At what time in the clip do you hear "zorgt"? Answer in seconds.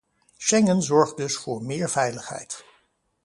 0.81-1.17